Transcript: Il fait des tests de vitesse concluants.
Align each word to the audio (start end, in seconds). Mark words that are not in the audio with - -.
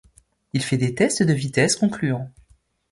Il 0.53 0.63
fait 0.63 0.79
des 0.79 0.95
tests 0.95 1.21
de 1.21 1.31
vitesse 1.31 1.75
concluants. 1.75 2.31